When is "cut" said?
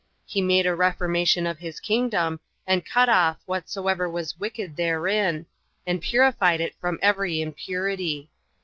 2.83-3.07